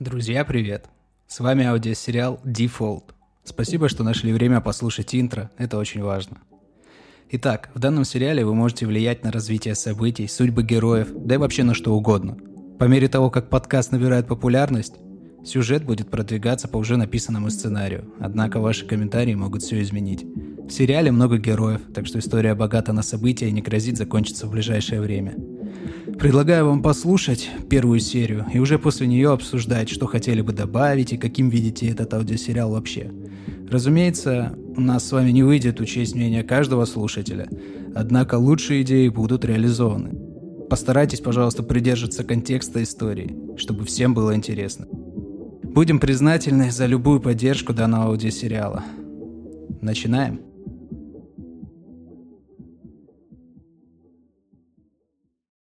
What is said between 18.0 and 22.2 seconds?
однако ваши комментарии могут все изменить. В сериале много героев, так что